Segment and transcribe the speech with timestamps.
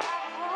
[0.00, 0.47] Oh,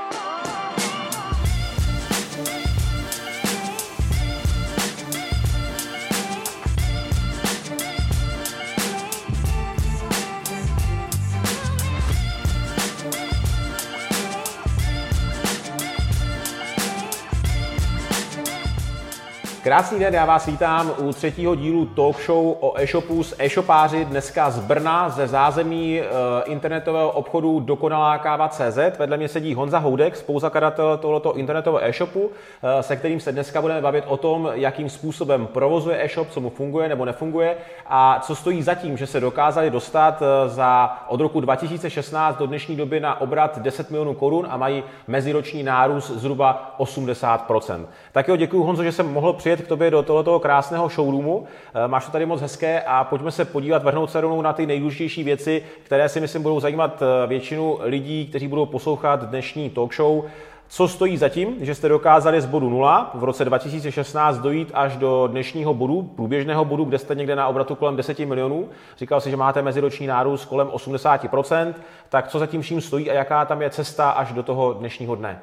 [19.73, 24.51] Krásný den, já vás vítám u třetího dílu talk show o e-shopu s e-shopáři dneska
[24.51, 26.05] z Brna, ze zázemí e,
[26.45, 28.79] internetového obchodu Dokonalá káva CZ.
[28.99, 32.31] Vedle mě sedí Honza Houdek, spoluzakladatel tohoto internetového e-shopu,
[32.63, 36.51] e, se kterým se dneska budeme bavit o tom, jakým způsobem provozuje e-shop, co mu
[36.51, 41.21] funguje nebo nefunguje a co stojí za tím, že se dokázali dostat e, za od
[41.21, 46.75] roku 2016 do dnešní doby na obrat 10 milionů korun a mají meziroční nárůst zhruba
[46.79, 47.87] 80%.
[48.13, 51.45] Tak jo, děkuji Honzo, že jsem mohl přijet k tobě do tohoto krásného showroomu.
[51.75, 54.67] Eh, máš to tady moc hezké a pojďme se podívat, vrhnout se rovnou na ty
[54.67, 59.95] nejdůležitější věci, které si myslím budou zajímat eh, většinu lidí, kteří budou poslouchat dnešní talk
[59.95, 60.25] show.
[60.69, 64.97] Co stojí za tím, že jste dokázali z bodu 0 v roce 2016 dojít až
[64.97, 68.69] do dnešního bodu, průběžného bodu, kde jste někde na obratu kolem 10 milionů?
[68.99, 71.75] Říkal si, že máte meziroční nárůst kolem 80%,
[72.09, 75.15] tak co za tím vším stojí a jaká tam je cesta až do toho dnešního
[75.15, 75.41] dne?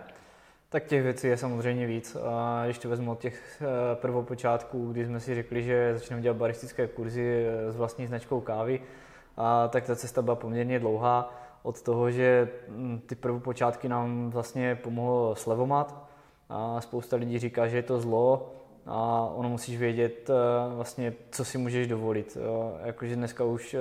[0.71, 2.17] Tak těch věcí je samozřejmě víc.
[2.25, 6.87] A ještě vezmu od těch eh, prvopočátků, kdy jsme si řekli, že začneme dělat baristické
[6.87, 8.81] kurzy eh, s vlastní značkou kávy,
[9.37, 11.33] a tak ta cesta byla poměrně dlouhá.
[11.63, 16.09] Od toho, že hm, ty prvopočátky nám vlastně pomohlo slevomat.
[16.49, 18.51] A spousta lidí říká, že je to zlo,
[18.85, 20.33] a ono musíš vědět eh,
[20.75, 22.37] vlastně, co si můžeš dovolit.
[22.83, 23.75] Jakože dneska už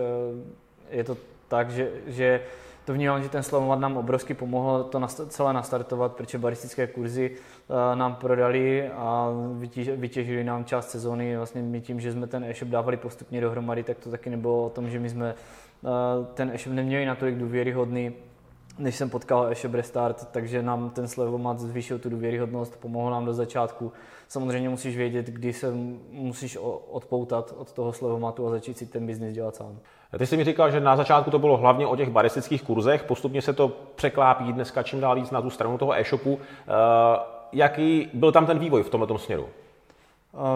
[0.90, 1.16] je to
[1.48, 2.40] tak, že, že
[2.88, 7.96] to vnímám, že ten Slavomat nám obrovsky pomohl to celé nastartovat, protože baristické kurzy eh,
[7.96, 9.30] nám prodali a
[9.96, 11.36] vytěžili nám část sezóny.
[11.36, 14.70] Vlastně my tím, že jsme ten e-shop dávali postupně dohromady, tak to taky nebylo o
[14.70, 15.88] tom, že my jsme eh,
[16.34, 18.12] ten e-shop neměli natolik důvěryhodný,
[18.78, 23.34] než jsem potkal e-shop Restart, takže nám ten slevomat zvýšil tu důvěryhodnost, pomohl nám do
[23.34, 23.92] začátku.
[24.28, 25.72] Samozřejmě musíš vědět, kdy se
[26.10, 26.58] musíš
[26.90, 29.78] odpoutat od toho slevomatu a začít si ten biznis dělat sám.
[30.18, 33.42] Ty jsi mi říkal, že na začátku to bylo hlavně o těch baristických kurzech, postupně
[33.42, 36.38] se to překlápí dneska čím dál víc na tu stranu toho e-shopu.
[36.40, 36.72] Eh,
[37.52, 39.48] jaký byl tam ten vývoj v tomto směru?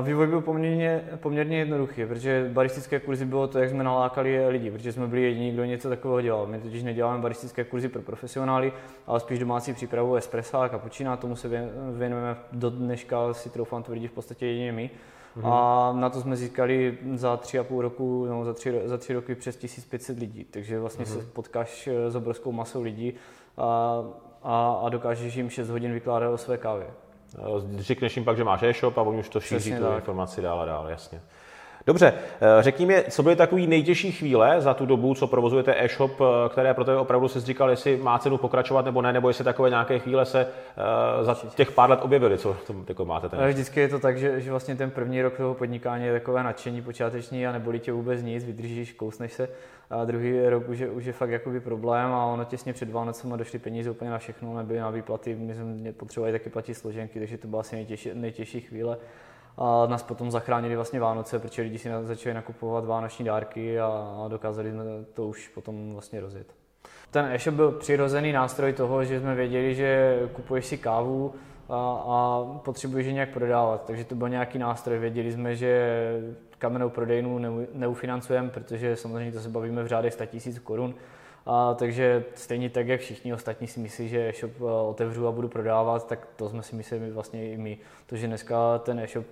[0.03, 4.93] Vývoj byl poměrně, poměrně jednoduchý, protože baristické kurzy bylo to, jak jsme nalákali lidi, protože
[4.93, 6.47] jsme byli jediní, kdo něco takového dělal.
[6.47, 8.73] My totiž neděláme baristické kurzy pro profesionály,
[9.07, 11.49] ale spíš domácí přípravu espressa a kapučina, tomu se
[11.93, 14.91] věnujeme do dneška, si troufám tvrdit, v podstatě jedině my.
[15.37, 15.53] Mm-hmm.
[15.53, 19.15] A na to jsme získali za tři a půl roku, no, za, tři, za tři
[19.15, 20.45] roky přes 1500 lidí.
[20.45, 21.19] Takže vlastně mm-hmm.
[21.19, 23.15] se potkáš eh, s obrovskou masou lidí
[23.57, 24.03] a,
[24.43, 26.87] a, a dokážeš jim 6 hodin vykládat o své kávě.
[27.79, 30.65] Řekneš jim pak, že máš e-shop a oni už to šíří tu informaci dál a
[30.65, 31.21] dál, jasně.
[31.87, 36.21] Dobře, eh, řekni mi, co byly takové nejtěžší chvíle za tu dobu, co provozujete e-shop,
[36.21, 39.45] eh, které pro tebe opravdu se říkal, jestli má cenu pokračovat nebo ne, nebo jestli
[39.45, 42.57] takové nějaké chvíle se uh, za těch pár let objevily, co
[42.89, 43.49] jako máte ten.
[43.49, 46.83] Vždycky je to tak, že, že vlastně ten první rok toho podnikání je takové nadšení
[46.83, 49.49] počáteční a nebolí tě vůbec nic, vydržíš, kousneš se.
[49.91, 53.39] A druhý rok už je, už je fakt jakoby problém a ono těsně před Vánocem
[53.39, 57.39] došly peníze úplně na všechno, nebyly na výplaty, my jsme potřebovali taky platit složenky, takže
[57.39, 58.99] to byla asi nejtěžší, nejtěžší chvíle
[59.59, 64.71] a nás potom zachránili vlastně Vánoce, protože lidi si začali nakupovat vánoční dárky a dokázali
[64.71, 66.47] jsme to už potom vlastně rozjet.
[67.11, 71.35] Ten e-shop byl přirozený nástroj toho, že jsme věděli, že kupuješ si kávu
[71.69, 74.99] a, a potřebuješ ji nějak prodávat, takže to byl nějaký nástroj.
[74.99, 76.21] Věděli jsme, že
[76.59, 77.41] kamennou prodejnu
[77.75, 80.95] neufinancujeme, protože samozřejmě to se bavíme v řádech 100 000 korun,
[81.47, 86.07] a, takže stejně tak, jak všichni ostatní si myslí, že e-shop otevřu a budu prodávat,
[86.07, 87.79] tak to jsme si mysleli vlastně i my.
[88.07, 89.27] To, že dneska ten e-shop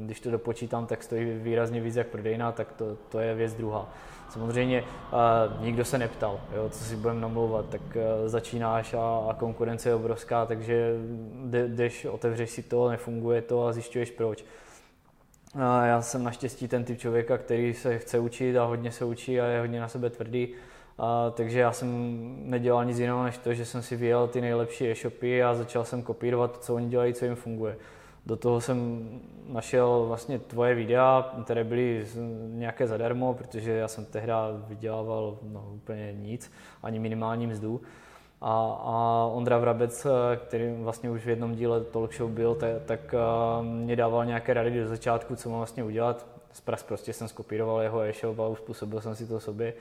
[0.00, 3.88] když to dopočítám, tak stojí výrazně víc jak prodejna, tak to, to je věc druhá.
[4.30, 9.34] Samozřejmě uh, nikdo se neptal, jo, co si budeme namlouvat, tak uh, začínáš a, a
[9.34, 10.94] konkurence je obrovská, takže
[11.68, 14.44] jdeš, otevřeš si to, nefunguje to a zjišťuješ proč.
[15.54, 19.40] Uh, já jsem naštěstí ten typ člověka, který se chce učit a hodně se učí
[19.40, 21.04] a je hodně na sebe tvrdý, uh,
[21.34, 22.16] takže já jsem
[22.50, 26.02] nedělal nic jiného než to, že jsem si vyjel ty nejlepší e-shopy a začal jsem
[26.02, 27.76] kopírovat to, co oni dělají, co jim funguje.
[28.26, 29.08] Do toho jsem
[29.48, 32.06] našel vlastně tvoje videa, které byly
[32.48, 34.32] nějaké zadarmo, protože já jsem tehdy
[34.68, 36.52] vydělával no, úplně nic,
[36.82, 37.80] ani minimální mzdu.
[38.40, 38.52] A,
[38.84, 40.06] a Ondra Vrabec,
[40.36, 43.14] který vlastně už v jednom díle talk show byl, tak, tak
[43.62, 46.26] mě dával nějaké rady do začátku, co mám vlastně udělat.
[46.86, 49.74] Prostě jsem skopíroval jeho e-shop a uspůsobil jsem si to sobě.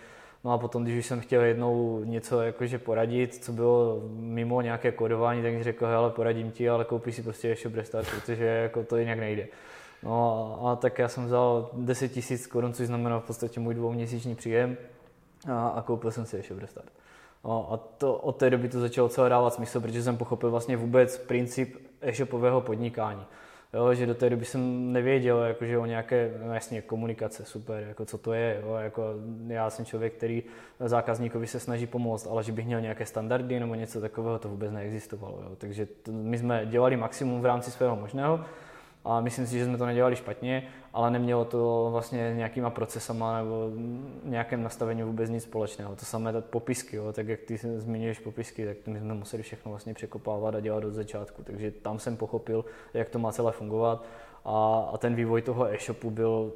[0.44, 4.92] No a potom, když už jsem chtěl jednou něco jakože poradit, co bylo mimo nějaké
[4.92, 8.84] kodování, tak mi řekl, hele, poradím ti, ale koupíš si prostě e-shop restart, protože jako
[8.84, 9.48] to jinak nejde.
[10.04, 13.74] No a, a tak já jsem vzal 10 tisíc korun, což znamená v podstatě můj
[13.74, 14.78] dvouměsíční příjem
[15.52, 16.92] a, a koupil jsem si e-shop restart.
[17.44, 21.18] A to, od té doby to začalo celé dávat smysl, protože jsem pochopil vlastně vůbec
[21.18, 23.26] princip e-shopového podnikání.
[23.74, 27.84] Jo, že do té doby jsem nevěděl jako, že o nějaké, no jasně, komunikace, super,
[27.88, 28.62] jako co to je.
[28.64, 29.04] Jo, jako
[29.48, 30.44] já jsem člověk, který
[30.80, 34.72] zákazníkovi se snaží pomoct, ale že bych měl nějaké standardy nebo něco takového, to vůbec
[34.72, 35.42] neexistovalo.
[35.44, 35.56] Jo.
[35.58, 38.46] Takže to, my jsme dělali maximum v rámci svého možného
[39.06, 43.72] a myslím si, že jsme to nedělali špatně, ale nemělo to vlastně nějakýma procesama nebo
[44.24, 45.96] nějakém nastavení vůbec nic společného.
[45.96, 49.94] To samé popisky, jo, tak jak ty zmiňuješ popisky, tak my jsme museli všechno vlastně
[49.94, 51.44] překopávat a dělat od začátku.
[51.44, 54.06] Takže tam jsem pochopil, jak to má celé fungovat
[54.46, 56.54] a, a ten vývoj toho e-shopu byl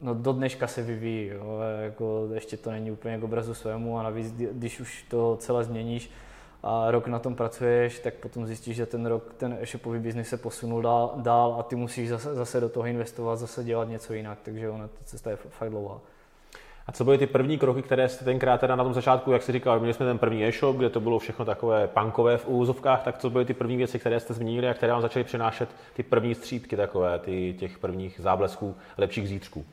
[0.00, 4.02] no do dneška se vyvíjí, jo, jako ještě to není úplně k obrazu svému a
[4.02, 6.10] navíc, když už to celé změníš,
[6.62, 10.36] a rok na tom pracuješ, tak potom zjistíš, že ten rok ten e-shopový biznis se
[10.36, 14.38] posunul dál, dál a ty musíš zase, zase do toho investovat, zase dělat něco jinak,
[14.42, 16.00] takže ona ta cesta je fakt dlouhá.
[16.88, 19.52] A co byly ty první kroky, které jste tenkrát teda na tom začátku, jak jsi
[19.52, 23.18] říkal, měli jsme ten první e-shop, kde to bylo všechno takové punkové v úzovkách, tak
[23.18, 26.34] co byly ty první věci, které jste zmínili a které vám začaly přinášet ty první
[26.34, 29.64] střípky takové, ty těch prvních záblesků, lepších zítřků?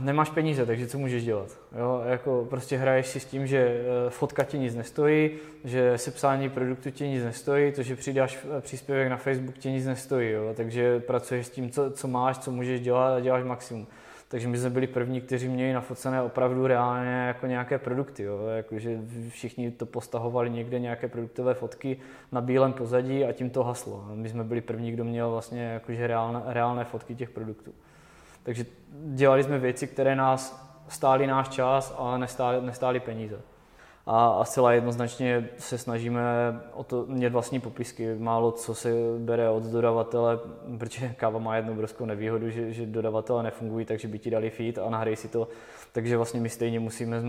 [0.00, 1.48] nemáš peníze, takže co můžeš dělat?
[1.78, 5.30] Jo, jako prostě hraješ si s tím, že eh, fotka ti nic nestojí,
[5.64, 9.86] že sepsání produktu ti nic nestojí, to, že přidáš eh, příspěvek na Facebook ti nic
[9.86, 13.86] nestojí, jo, takže pracuješ s tím, co, co máš, co můžeš dělat a děláš maximum.
[14.34, 18.22] Takže my jsme byli první, kteří měli nafocené opravdu reálně jako nějaké produkty.
[18.22, 18.46] Jo?
[18.46, 18.98] Jako, že
[19.28, 21.96] všichni to postahovali někde nějaké produktové fotky
[22.32, 24.04] na bílém pozadí a tím to haslo.
[24.14, 27.72] My jsme byli první, kdo měl vlastně jakože reálné, reálné fotky těch produktů.
[28.42, 33.40] Takže dělali jsme věci, které nás stály náš čas a nestály, nestály peníze.
[34.06, 36.22] A, a zcela jednoznačně se snažíme
[36.72, 38.14] o to mít vlastní popisky.
[38.14, 40.38] Málo co se bere od dodavatele,
[40.78, 44.78] protože káva má jednu obrovskou nevýhodu, že, že dodavatele nefungují, takže by ti dali feed
[44.78, 45.48] a nahraj si to
[45.94, 47.22] takže vlastně my stejně musíme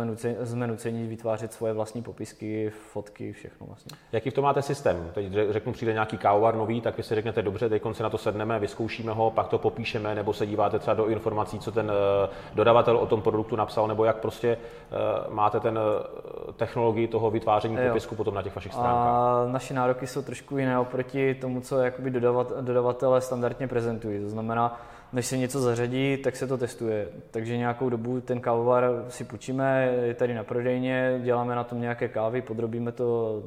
[0.43, 3.97] jsme nuceni vytvářet svoje vlastní popisky, fotky, všechno vlastně.
[4.11, 5.11] Jaký v tom máte systém?
[5.13, 8.17] Teď řeknu, přijde nějaký kávovar nový, tak vy si řeknete, dobře, teď si na to
[8.17, 12.29] sedneme, vyzkoušíme ho, pak to popíšeme, nebo se díváte třeba do informací, co ten eh,
[12.55, 14.95] dodavatel o tom produktu napsal, nebo jak prostě eh,
[15.29, 17.87] máte ten eh, technologii toho vytváření jo.
[17.87, 19.07] popisku potom na těch vašich stránkách?
[19.07, 24.19] A naše nároky jsou trošku jiné oproti tomu, co jakoby dodavat, dodavatele standardně prezentují.
[24.19, 24.81] To znamená,
[25.13, 27.07] než se něco zařadí, tak se to testuje.
[27.31, 32.07] Takže nějakou dobu ten kávovar si půjčíme, je tady na prodejně, děláme na tom nějaké
[32.07, 33.41] kávy, podrobíme to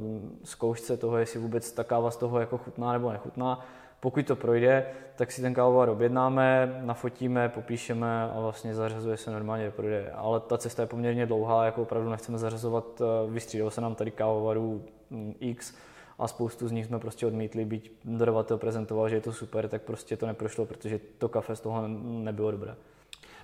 [0.44, 3.64] zkoušce toho, jestli vůbec ta káva z toho jako chutná nebo nechutná.
[4.00, 4.86] Pokud to projde,
[5.16, 10.12] tak si ten kávovar objednáme, nafotíme, popíšeme a vlastně zařazuje se normálně do prodeje.
[10.12, 14.10] Ale ta cesta je poměrně dlouhá, jako opravdu nechceme zařazovat, eh, vystřídalo se nám tady
[14.10, 15.74] kávovarů mm, X,
[16.18, 19.82] a spoustu z nich jsme prostě odmítli, byť dodavatel prezentoval, že je to super, tak
[19.82, 22.74] prostě to neprošlo, protože to kafe z toho nebylo dobré.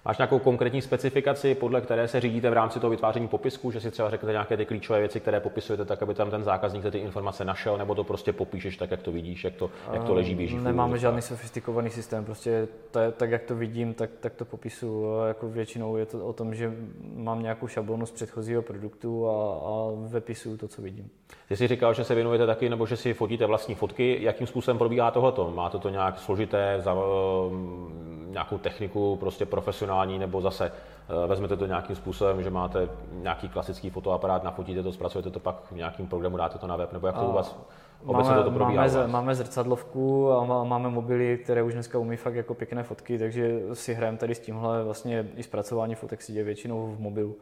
[0.07, 3.91] Máš nějakou konkrétní specifikaci, podle které se řídíte v rámci toho vytváření popisku, že si
[3.91, 7.45] třeba řeknete nějaké ty klíčové věci, které popisujete tak, aby tam ten zákazník ty informace
[7.45, 10.57] našel, nebo to prostě popíšeš tak, jak to vidíš, jak to, jak to leží, běží?
[10.57, 15.05] Nemáme žádný sofistikovaný systém, prostě to je, tak, jak to vidím, tak, tak to popisu.
[15.29, 16.73] Jako většinou je to o tom, že
[17.15, 21.11] mám nějakou šablonu z předchozího produktu a, a vepisuju to, co vidím.
[21.49, 24.19] Ty jsi říkal, že se věnujete taky, nebo že si fotíte vlastní fotky.
[24.21, 25.51] Jakým způsobem probíhá tohoto?
[25.51, 26.95] Máte to nějak složité, za,
[28.35, 33.91] nějakou techniku prostě profesionální, nebo zase uh, vezmete to nějakým způsobem, že máte nějaký klasický
[33.91, 37.19] fotoaparát, nafotíte to, zpracujete to pak v nějakým programu, dáte to na web, nebo jak
[37.19, 37.57] to u vás
[38.05, 42.55] Máme, to probíhá máme, máme zrcadlovku a máme mobily, které už dneska umí fakt jako
[42.55, 46.95] pěkné fotky, takže si hrajeme tady s tímhle vlastně i zpracování fotek si děje většinou
[46.97, 47.37] v mobilu.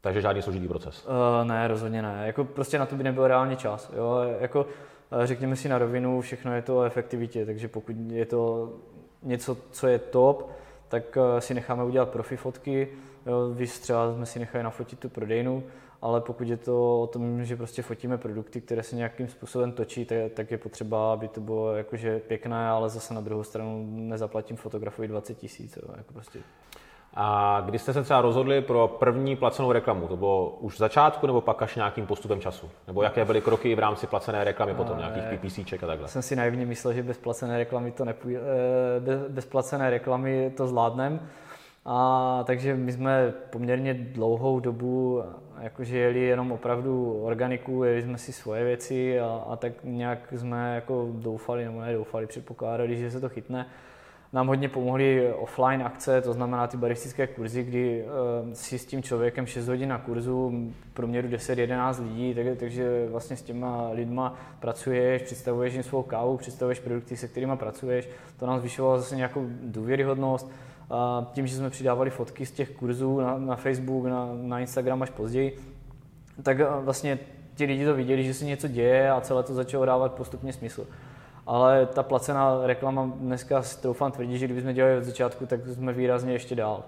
[0.00, 1.06] Takže žádný složitý proces?
[1.06, 2.22] Uh, ne, rozhodně ne.
[2.26, 3.90] Jako prostě na to by nebyl reálně čas.
[3.96, 4.20] Jo?
[4.40, 8.72] Jako, uh, řekněme si na rovinu, všechno je to o efektivitě, takže pokud je to
[9.22, 10.50] něco, co je top,
[10.88, 12.88] tak uh, si necháme udělat profi fotky?
[13.54, 15.62] Víš, třeba jsme si nechali nafotit tu prodejnu,
[16.02, 20.04] ale pokud je to o tom, že prostě fotíme produkty, které se nějakým způsobem točí,
[20.04, 24.56] tak, tak je potřeba, aby to bylo jakože pěkné, ale zase na druhou stranu nezaplatím
[24.56, 25.78] fotografovi 20 tisíc.
[25.96, 26.38] Jako prostě.
[27.14, 30.08] A kdy jste se třeba rozhodli pro první placenou reklamu?
[30.08, 32.70] To bylo už v začátku nebo pak až nějakým postupem času?
[32.86, 36.08] Nebo jaké byly kroky v rámci placené reklamy potom, nějakých PPCček a takhle?
[36.08, 40.52] Jsem si naivně myslel, že bez placené reklamy to nepůjde, eh, bez, bez placené reklamy
[40.56, 41.20] to zvládnem.
[41.84, 45.22] A takže my jsme poměrně dlouhou dobu
[45.60, 50.74] jakože jeli jenom opravdu organiku, jeli jsme si svoje věci a, a tak nějak jsme
[50.74, 53.66] jako doufali, nebo nedoufali, předpokládali, že se to chytne
[54.32, 59.02] nám hodně pomohly offline akce, to znamená ty baristické kurzy, kdy uh, si s tím
[59.02, 65.22] člověkem 6 hodin na kurzu, průměru 10-11 lidí, tak, takže vlastně s těma lidma pracuješ,
[65.22, 68.08] představuješ jim svou kávu, představuješ produkty, se kterými pracuješ.
[68.36, 70.50] To nám zvyšovalo zase nějakou důvěryhodnost.
[70.90, 75.02] A tím, že jsme přidávali fotky z těch kurzů na, na Facebook, na, na Instagram
[75.02, 75.58] až později,
[76.42, 77.18] tak vlastně
[77.54, 80.86] ti lidi to viděli, že se něco děje a celé to začalo dávat postupně smysl.
[81.46, 85.92] Ale ta placená reklama dneska si troufám tvrdit, že kdybychom dělali od začátku, tak jsme
[85.92, 86.82] výrazně ještě dál.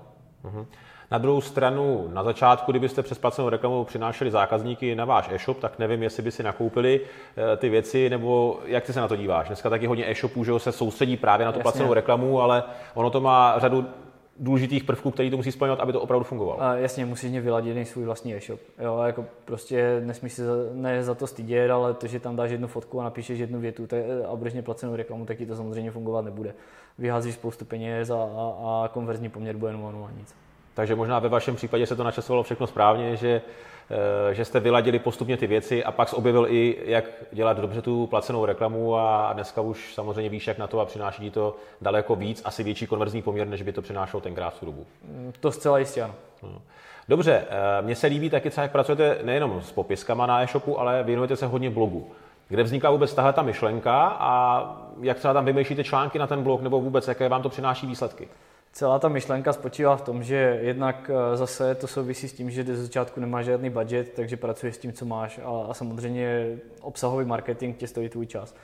[0.44, 0.66] Uh-huh.
[1.10, 5.78] Na druhou stranu, na začátku, kdybyste přes placenou reklamu přinášeli zákazníky na váš e-shop, tak
[5.78, 9.46] nevím, jestli by si nakoupili eh, ty věci, nebo jak ty se na to díváš.
[9.46, 11.62] Dneska taky hodně e-shopů, že se soustředí právě na tu Jasně.
[11.62, 12.62] placenou reklamu, ale
[12.94, 13.86] ono to má řadu
[14.40, 16.62] důležitých prvků, který to musí splňovat, aby to opravdu fungovalo.
[16.62, 18.60] A jasně, musíš mě vyladit svůj vlastní e-shop.
[18.78, 22.50] Jo, jako prostě nesmíš se za, ne za to stydět, ale to, že tam dáš
[22.50, 24.00] jednu fotku a napíšeš jednu větu tak,
[24.32, 26.54] a budeš mě placenou reklamu, tak ti to samozřejmě fungovat nebude.
[26.98, 30.41] Vyházíš spoustu peněz a, a, a konverzní poměr bude 0, nic.
[30.74, 33.42] Takže možná ve vašem případě se to načasovalo všechno správně, že,
[34.30, 38.06] eh, že jste vyladili postupně ty věci a pak objevil i, jak dělat dobře tu
[38.06, 42.42] placenou reklamu a dneska už samozřejmě víš, jak na to a přináší to daleko víc,
[42.44, 44.86] asi větší konverzní poměr, než by to přinášelo tenkrát v tu dobu.
[45.40, 46.14] To zcela jistě ano.
[46.42, 46.62] No.
[47.08, 51.02] Dobře, eh, mně se líbí taky třeba, jak pracujete nejenom s popiskama na e-shopu, ale
[51.02, 52.10] věnujete se hodně blogu.
[52.48, 54.62] Kde vzniká vůbec tahle ta myšlenka a
[55.00, 58.28] jak třeba tam vymýšlíte články na ten blog, nebo vůbec jaké vám to přináší výsledky?
[58.72, 62.64] Celá ta myšlenka spočívá v tom, že jednak eh, zase to souvisí s tím, že
[62.64, 67.24] ze začátku nemáš žádný budget, takže pracuješ s tím, co máš a, a samozřejmě obsahový
[67.24, 68.54] marketing tě stojí tvůj čas.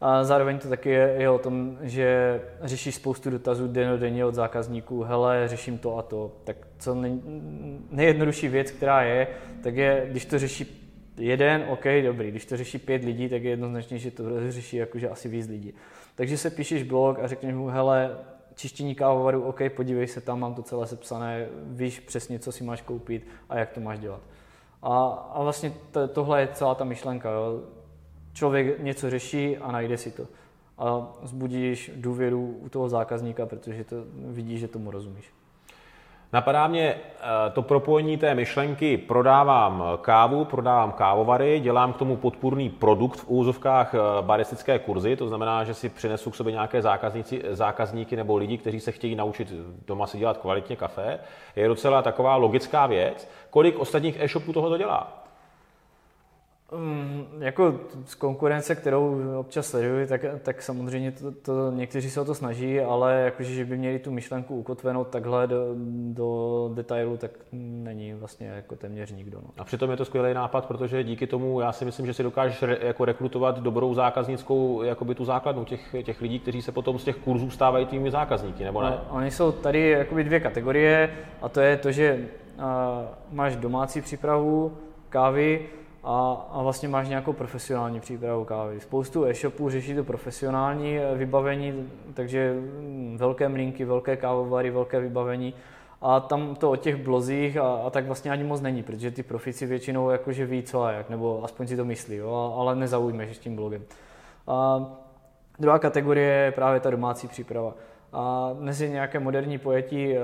[0.00, 5.02] A zároveň to taky je, je o tom, že řešíš spoustu dotazů denně od zákazníků,
[5.02, 6.32] hele, řeším to a to.
[6.44, 7.20] Tak co nej,
[7.90, 9.26] nejjednodušší věc, která je,
[9.62, 13.50] tak je, když to řeší jeden, OK, dobrý, když to řeší pět lidí, tak je
[13.50, 15.74] jednoznačně, že to řeší jakože asi víc lidí.
[16.14, 18.16] Takže se píšeš blog a řekneš mu, hele,
[18.54, 22.82] čištění kávovaru, OK, podívej se, tam mám to celé sepsané, víš přesně, co si máš
[22.82, 24.20] koupit a jak to máš dělat.
[24.82, 27.30] A, a vlastně to, tohle je celá ta myšlenka.
[27.30, 27.60] Jo.
[28.32, 30.26] Člověk něco řeší a najde si to.
[30.78, 35.32] A zbudíš důvěru u toho zákazníka, protože to vidí, že tomu rozumíš.
[36.34, 42.70] Napadá mě eh, to propojení té myšlenky, prodávám kávu, prodávám kávovary, dělám k tomu podpůrný
[42.70, 47.42] produkt v úzovkách eh, baristické kurzy, to znamená, že si přinesu k sobě nějaké zákazníci,
[47.50, 49.52] zákazníky nebo lidi, kteří se chtějí naučit
[49.86, 51.18] doma si dělat kvalitně kafe.
[51.56, 53.28] Je docela taková logická věc.
[53.50, 55.23] Kolik ostatních e-shopů toho to dělá?
[56.76, 62.24] Um, jako z konkurence, kterou občas sleduji, tak, tak samozřejmě to, to, někteří se o
[62.24, 65.74] to snaží, ale jakože, že by měli tu myšlenku ukotvenou takhle do,
[66.12, 69.38] do detailu, tak není vlastně jako téměř nikdo.
[69.42, 69.50] No.
[69.58, 72.62] A přitom je to skvělý nápad, protože díky tomu já si myslím, že si dokážeš
[72.62, 77.04] re, jako rekrutovat dobrou zákaznickou jakoby tu základnu těch, těch lidí, kteří se potom z
[77.04, 78.90] těch kurzů stávají tými zákazníky, nebo ne?
[78.90, 81.10] No, oni jsou tady jakoby dvě kategorie
[81.42, 82.28] a to je to, že
[82.58, 82.64] uh,
[83.32, 84.76] máš domácí přípravu
[85.08, 85.66] kávy,
[86.04, 88.80] a, a vlastně máš nějakou profesionální přípravu kávy.
[88.80, 95.54] Spoustu e-shopů řeší to profesionální eh, vybavení, takže mm, velké mlínky, velké kávovary, velké vybavení.
[96.02, 99.22] A tam to o těch blozích a, a tak vlastně ani moc není, protože ty
[99.22, 103.36] profici většinou jakože ví co a jak, nebo aspoň si to myslí, jo, ale nezaujmeš
[103.36, 103.82] s tím blogem.
[104.46, 104.86] A
[105.58, 107.74] druhá kategorie je právě ta domácí příprava.
[108.16, 110.20] A dnes je nějaké moderní pojetí, eh,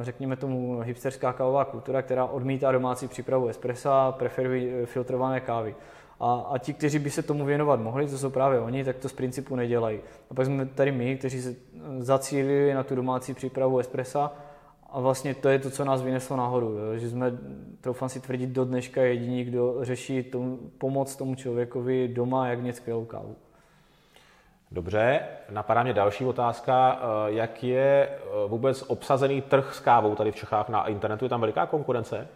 [0.00, 5.74] řekněme tomu hipsterská kávová kultura, která odmítá domácí přípravu espressa, preferují eh, filtrované kávy.
[6.20, 9.08] A, a ti, kteří by se tomu věnovat mohli, to jsou právě oni, tak to
[9.08, 10.00] z principu nedělají.
[10.30, 14.32] A pak jsme tady my, kteří se eh, zacílili na tu domácí přípravu espressa
[14.90, 16.66] a vlastně to je to, co nás vyneslo nahoru.
[16.66, 16.98] Jo?
[16.98, 17.38] Že jsme,
[17.80, 22.76] troufám si tvrdit, do dneška jediní, kdo řeší tomu, pomoc tomu člověkovi doma, jak mět
[22.76, 23.36] skvělou kávu.
[24.72, 27.00] Dobře, napadá mě další otázka.
[27.02, 31.24] Eh, jak je eh, vůbec obsazený trh s kávou tady v Čechách na internetu?
[31.24, 32.28] Je tam veliká konkurence?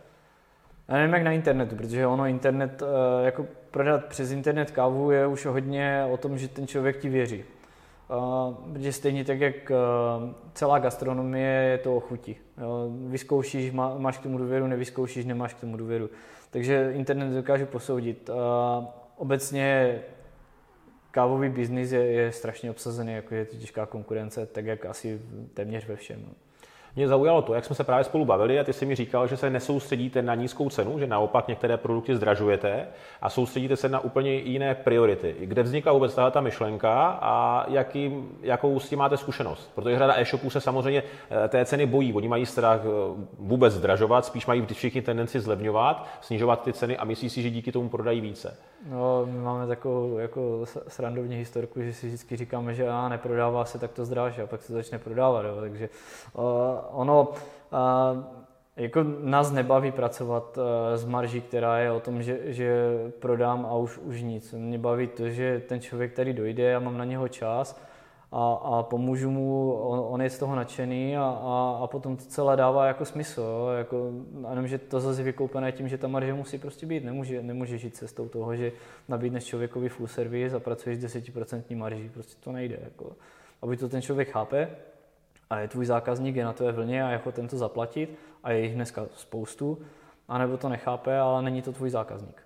[0.88, 5.26] Já nevím, jak na internetu, protože ono internet, eh, jako prodat přes internet kávu je
[5.26, 7.44] už hodně o tom, že ten člověk ti věří.
[8.72, 9.72] Protože stejně tak, jak
[10.54, 12.36] celá gastronomie je to o chuti.
[13.06, 16.10] Vyzkoušíš, máš k tomu důvěru, nevyzkoušíš, nemáš k tomu důvěru.
[16.50, 18.30] Takže internet dokáže posoudit.
[19.16, 19.98] Obecně
[21.14, 25.21] kávový biznis je, je strašně obsazený, jako je to těžká konkurence, tak jak asi
[25.54, 26.23] téměř ve všem.
[26.26, 26.35] No.
[26.96, 29.36] Mě zaujalo to, jak jsme se právě spolu bavili a ty jsi mi říkal, že
[29.36, 32.86] se nesoustředíte na nízkou cenu, že naopak některé produkty zdražujete
[33.22, 35.36] a soustředíte se na úplně jiné priority.
[35.40, 39.72] Kde vznikla vůbec tahle ta myšlenka a jaký, jakou s tím máte zkušenost?
[39.74, 41.02] Protože řada e-shopů se samozřejmě
[41.44, 42.12] eh, té ceny bojí.
[42.12, 47.04] Oni mají strach eh, vůbec zdražovat, spíš mají všichni tendenci zlevňovat, snižovat ty ceny a
[47.04, 48.56] myslí si, že díky tomu prodají více.
[48.90, 53.78] No, my máme takovou jako srandovní historku, že si vždycky říkáme, že a neprodává se,
[53.78, 55.44] tak to zdráž a pak se začne prodávat.
[55.44, 55.56] Jo.
[55.60, 55.88] Takže
[56.90, 57.28] ono
[58.76, 60.58] jako nás nebaví pracovat
[60.94, 64.52] s marží, která je o tom, že, že prodám a už, už nic.
[64.52, 67.80] Mě baví to, že ten člověk tady dojde, já mám na něho čas
[68.36, 72.24] a, a pomůžu mu, on, on je z toho nadšený a, a, a potom to
[72.24, 73.68] celé dává jako smysl.
[73.78, 74.12] Jako,
[74.50, 77.96] jenom, že to zase vykoupené tím, že ta marže musí prostě být, nemůže, nemůže žít
[77.96, 78.72] cestou toho, že
[79.08, 82.78] nabídneš člověkovi full service a pracuješ s 10% marží, prostě to nejde.
[82.84, 83.12] Jako.
[83.62, 84.70] Aby to ten člověk chápe,
[85.50, 88.74] a je tvůj zákazník, je na té vlně a jako tento zaplatit a je jich
[88.74, 89.78] dneska spoustu,
[90.28, 92.43] anebo to nechápe, ale není to tvůj zákazník.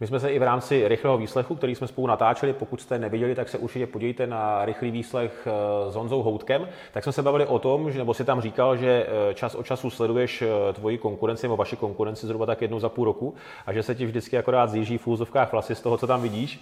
[0.00, 3.34] My jsme se i v rámci rychlého výslechu, který jsme spolu natáčeli, pokud jste neviděli,
[3.34, 7.46] tak se určitě podívejte na rychlý výslech eh, s Honzou Houtkem, tak jsme se bavili
[7.46, 10.98] o tom, že, nebo si tam říkal, že eh, čas od času sleduješ eh, tvoji
[10.98, 13.34] konkurenci nebo vaši konkurenci zhruba tak jednou za půl roku
[13.66, 16.60] a že se ti vždycky akorát zjíží v úzovkách vlasy z toho, co tam vidíš.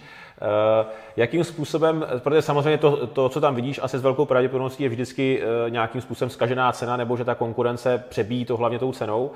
[1.17, 5.41] Jakým způsobem, protože samozřejmě to, to, co tam vidíš, asi s velkou pravděpodobností je vždycky
[5.69, 9.31] nějakým způsobem skažená cena, nebo že ta konkurence přebíjí to hlavně tou cenou.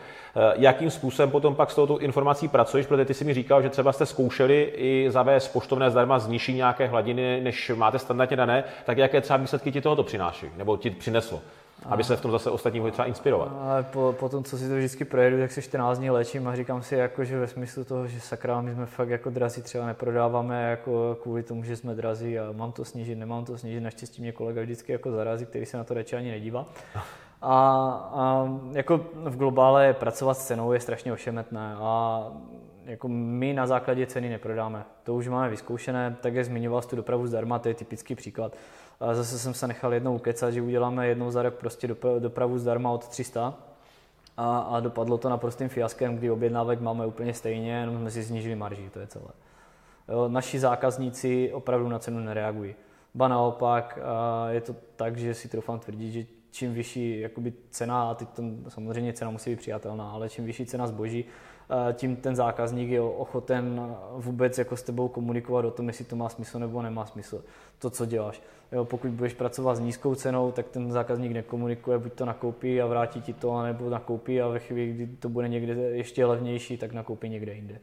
[0.56, 3.88] Jakým způsobem potom pak s touto informací pracuješ, protože ty si mi říkal, že třeba
[3.89, 8.63] třeba jste zkoušeli i zavést poštovné zdarma z nižší nějaké hladiny, než máte standardně dané,
[8.86, 11.41] tak jaké třeba výsledky ti tohoto přináší, nebo ti přineslo?
[11.86, 13.51] aby se v tom zase ostatní mohli třeba inspirovat.
[13.60, 16.55] Ale po, po tom, co si to vždycky projedu, tak se 14 dní léčím a
[16.55, 19.86] říkám si, jako, že ve smyslu toho, že sakra, my jsme fakt jako drazí třeba
[19.86, 23.79] neprodáváme jako kvůli tomu, že jsme drazí a mám to snížit, nemám to snížit.
[23.79, 26.65] Naštěstí mě kolega vždycky jako zarazí, který se na to radši ani nedívá.
[27.41, 27.55] A,
[28.13, 32.24] a jako v globále pracovat s cenou je strašně ošemetné a
[32.89, 34.86] jako my na základě ceny neprodáme.
[35.03, 38.58] To už máme vyzkoušené, tak jak zmiňoval tu dopravu zdarma, to je typický příklad.
[39.00, 42.91] A zase jsem se nechal jednou ukecat, že uděláme jednou za rok prostě dopravu zdarma
[42.91, 43.53] od 300
[44.38, 48.55] a, a dopadlo to naprostým fiaskem, kdy objednávek máme úplně stejně, jenom jsme si snížili
[48.55, 49.29] marži, to je celé.
[50.08, 52.75] Jo, naši zákazníci opravdu na cenu nereagují.
[53.13, 54.00] Ba naopak
[54.50, 58.43] je to tak, že si troufám tvrdit, že čím vyšší jakoby cena, a teď to,
[58.67, 61.25] samozřejmě cena musí být přijatelná, ale čím vyšší cena zboží,
[61.93, 66.29] tím ten zákazník je ochoten vůbec jako s tebou komunikovat o tom, jestli to má
[66.29, 67.43] smysl nebo nemá smysl,
[67.79, 68.41] to, co děláš.
[68.71, 72.85] Jo, pokud budeš pracovat s nízkou cenou, tak ten zákazník nekomunikuje, buď to nakoupí a
[72.85, 76.93] vrátí ti to, nebo nakoupí a ve chvíli, kdy to bude někde ještě levnější, tak
[76.93, 77.79] nakoupí někde jinde.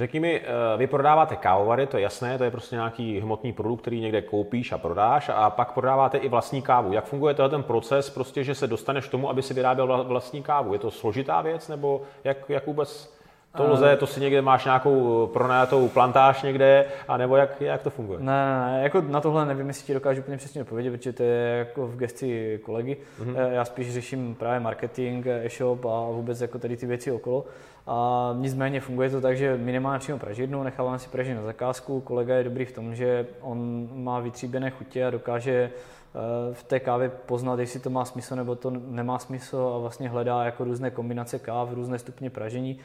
[0.00, 3.80] Řekni mi, eh, vy prodáváte kávovary, to je jasné, to je prostě nějaký hmotný produkt,
[3.80, 6.92] který někde koupíš a prodáš a pak prodáváte i vlastní kávu.
[6.92, 10.72] Jak funguje ten proces, prostě, že se dostaneš k tomu, aby si vyráběl vlastní kávu?
[10.72, 13.19] Je to složitá věc nebo jak, jak vůbec
[13.56, 17.90] to lze, to si někde máš nějakou pronajatou plantáž někde, a nebo jak, jak to
[17.90, 18.20] funguje?
[18.20, 21.56] Ne, ne, jako na tohle nevím, jestli ti dokážu úplně přesně odpovědět, protože to je
[21.58, 22.96] jako v gesti kolegy.
[23.20, 23.50] Mm-hmm.
[23.50, 27.44] Já spíš řeším právě marketing, e-shop a vůbec jako tady ty věci okolo.
[27.86, 32.00] A nicméně funguje to tak, že my nemáme přímo pražidnu, necháváme si pražit na zakázku.
[32.00, 36.80] Kolega je dobrý v tom, že on má vytříbené chutě a dokáže eh, v té
[36.80, 40.90] kávě poznat, jestli to má smysl nebo to nemá smysl a vlastně hledá jako různé
[40.90, 42.78] kombinace káv, různé stupně pražení.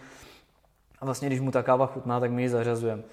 [0.99, 3.03] A vlastně, když mu ta káva chutná, tak my ji zařazujeme.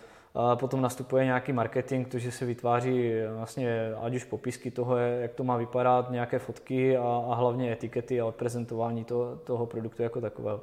[0.55, 5.45] Potom nastupuje nějaký marketing, to, že se vytváří vlastně ať už popisky toho, jak to
[5.45, 10.61] má vypadat, nějaké fotky a, a hlavně etikety a prezentování toho, toho produktu jako takového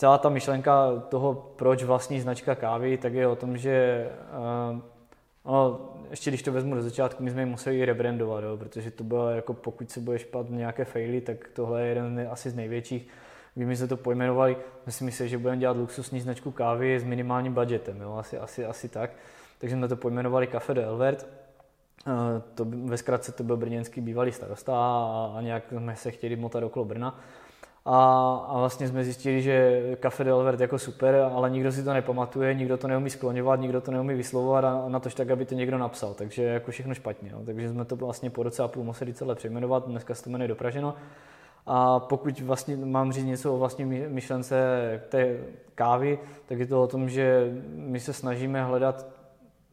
[0.00, 4.08] celá ta myšlenka toho, proč vlastní značka kávy, tak je o tom, že
[5.44, 9.04] no, ještě když to vezmu do začátku, my jsme ji museli rebrandovat, jo, protože to
[9.04, 13.08] bylo jako pokud se bude špat nějaké faily, tak tohle je jeden asi z největších.
[13.54, 17.04] Kdy my jsme to pojmenovali, my si mysleli, že budeme dělat luxusní značku kávy s
[17.04, 19.10] minimálním budgetem, jo, asi, asi, asi tak.
[19.58, 21.26] Takže jsme to pojmenovali Café de Elvert.
[22.06, 22.14] Uh,
[22.54, 26.62] to, ve zkratce to byl brněnský bývalý starosta a, a nějak jsme se chtěli motat
[26.62, 27.20] okolo Brna.
[27.84, 32.54] A, a vlastně jsme zjistili, že Café Delvert jako super, ale nikdo si to nepamatuje,
[32.54, 35.78] nikdo to neumí skloňovat, nikdo to neumí vyslovovat a na tož tak, aby to někdo
[35.78, 36.14] napsal.
[36.14, 37.30] Takže jako všechno špatně.
[37.32, 37.44] No.
[37.44, 40.48] Takže jsme to vlastně po roce a půl museli celé přejmenovat, dneska se to jmenuje
[40.48, 40.94] Dopraženo.
[41.66, 44.56] A pokud vlastně mám říct něco o vlastní myšlence
[45.08, 45.38] té
[45.74, 49.06] kávy, tak je to o tom, že my se snažíme hledat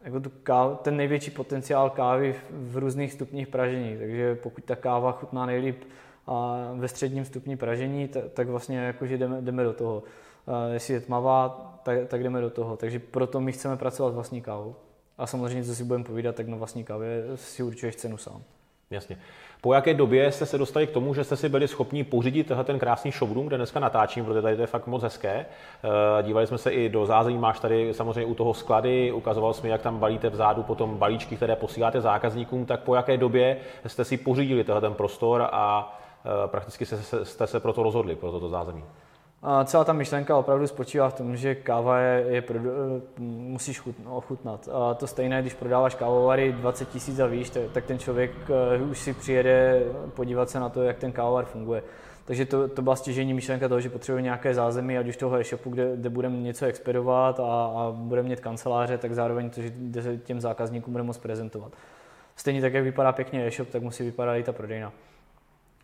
[0.04, 3.98] jako tu káv, ten největší potenciál kávy v různých stupních pražení.
[3.98, 5.84] Takže pokud ta káva chutná nejlíp
[6.28, 10.04] a ve středním stupni pražení, tak vlastně jakože jdeme, jdeme do toho.
[10.74, 11.50] Jestli je tmavá,
[11.84, 12.78] tak, tak jdeme do toho.
[12.78, 14.76] Takže proto my chceme pracovat vlastní kávou.
[15.18, 18.42] A samozřejmě, co si budeme povídat, tak na vlastní kávě si určuješ cenu sám.
[18.90, 19.18] Jasně.
[19.62, 22.64] Po jaké době jste se dostali k tomu, že jste si byli schopni pořídit tenhle
[22.64, 25.30] ten krásný showroom, kde dneska natáčím, protože tady to je fakt moc hezké.
[25.30, 29.70] Eh, dívali jsme se i do zázemí, máš tady samozřejmě u toho sklady, ukazoval jsme,
[29.70, 34.18] jak tam balíte vzadu potom balíčky, které posíláte zákazníkům, tak po jaké době jste si
[34.18, 36.86] pořídili tenhle ten prostor a Eh, prakticky
[37.24, 38.84] jste se proto rozhodli, pro toto zázemí.
[39.42, 43.80] A celá ta myšlenka opravdu spočívá v tom, že káva je, je produ, eh, musíš
[43.80, 44.70] chut, ochutnat.
[44.72, 48.32] A to stejné, když prodáváš kávovary 20 tisíc a výš, tak, ten člověk
[48.80, 49.84] uh, už si přijede
[50.16, 51.84] podívat se na to, jak ten kávovar funguje.
[52.26, 55.70] Takže to, to byla stěžení myšlenka toho, že potřebuje nějaké zázemí, ať už toho e-shopu,
[55.70, 59.72] kde, kde budeme něco expedovat a, a budeme mít kanceláře, tak zároveň to, že
[60.18, 61.72] těm zákazníkům budeme moct prezentovat.
[62.36, 64.94] stejně tak, jak vypadá pěkně e-shop, tak musí vypadat i ta prodejna.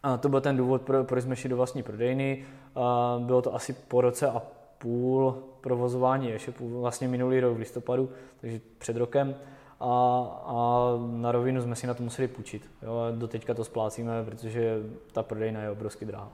[0.03, 2.45] A to byl ten důvod, proč jsme šli do vlastní prodejny.
[2.75, 4.41] A bylo to asi po roce a
[4.77, 8.09] půl provozování e-shopu, vlastně minulý rok v listopadu,
[8.41, 9.35] takže před rokem.
[9.79, 9.89] A,
[10.45, 12.69] a na rovinu jsme si na to museli půjčit.
[12.81, 14.77] Jo, do teďka to splácíme, protože
[15.11, 16.29] ta prodejna je obrovsky drahá.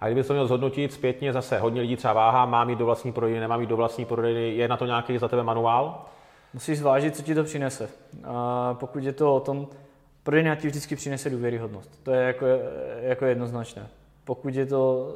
[0.00, 3.12] A kdyby to měl zhodnotit zpětně zase, hodně lidí třeba váhá, má mít do vlastní
[3.12, 6.04] prodejny, nemá mít do vlastní prodejny, je na to nějaký za tebe manuál?
[6.54, 7.88] Musíš zvážit, co ti to přinese.
[8.24, 9.66] A pokud je to o tom,
[10.28, 12.04] prodejna ti vždycky přinese důvěryhodnost.
[12.04, 12.46] To je jako,
[13.00, 13.88] jako jednoznačné.
[14.24, 15.08] Pokud je to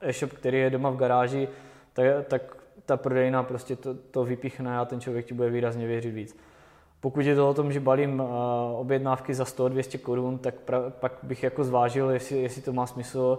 [0.00, 1.48] e-shop, který je doma v garáži,
[1.92, 6.10] tak, tak ta prodejna prostě to, to vypíchne a ten člověk ti bude výrazně věřit
[6.10, 6.36] víc.
[7.00, 8.22] Pokud je to o tom, že balím
[8.74, 13.38] objednávky za 100-200 korun, tak pra, pak bych jako zvážil, jestli, jestli to má smysl.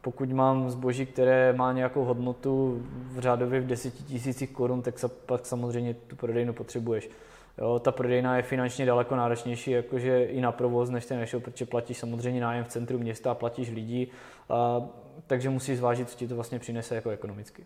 [0.00, 4.94] Pokud mám zboží, které má nějakou hodnotu v řádově v 10 tisících korun, tak
[5.26, 7.10] pak samozřejmě tu prodejnu potřebuješ.
[7.58, 11.66] Jo, ta prodejna je finančně daleko náročnější, jakože i na provoz než ten e protože
[11.66, 14.08] platíš samozřejmě nájem v centru města, platíš lidí,
[14.48, 14.88] a,
[15.26, 17.64] takže musíš zvážit, co ti to vlastně přinese jako ekonomicky.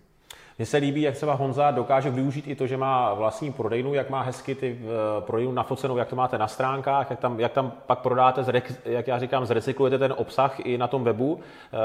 [0.59, 4.11] Mně se líbí, jak třeba Honza dokáže využít i to, že má vlastní prodejnu, jak
[4.11, 7.73] má hezky ty uh, prodejnu nafocenou, jak to máte na stránkách, jak tam, jak tam
[7.87, 11.35] pak prodáte, jak já říkám, zrecyklujete ten obsah i na tom webu.
[11.35, 11.41] Uh,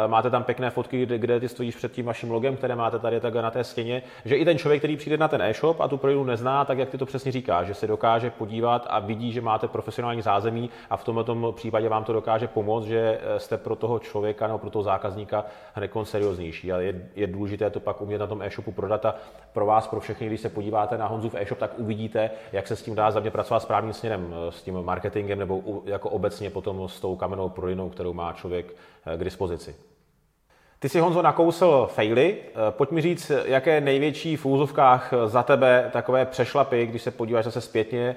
[0.08, 3.42] máte tam pěkné fotky, kde, ty stojíš před tím vaším logem, které máte tady takhle
[3.42, 4.02] na té stěně.
[4.26, 6.90] Že i ten člověk, který přijde na ten e-shop a tu prodejnu nezná, tak jak
[6.90, 10.98] ty to přesně říká, že se dokáže podívat a vidí, že máte profesionální zázemí a
[10.98, 14.70] v tomto případě vám to dokáže pomoct, že eh, jste pro toho člověka nebo pro
[14.70, 16.72] toho zákazníka hned serióznější.
[16.72, 19.15] A je, je důležité to pak umět na tom e e-shopu prodat a
[19.54, 22.82] pro vás, pro všechny, když se podíváte na Honzův e-shop, tak uvidíte, jak se s
[22.82, 26.89] tím dá za mě pracovat správným směrem, eh, s tím marketingem nebo jako obecně potom
[26.89, 28.65] s tou kamenou prodejnou, kterou má člověk
[29.06, 29.76] eh, k dispozici.
[30.80, 32.38] Ty si Honzo nakousl faily.
[32.48, 37.45] Eh, pojď mi říct, jaké největší v úzovkách za tebe takové přešlapy, když se podíváš
[37.45, 38.15] zase zpětně,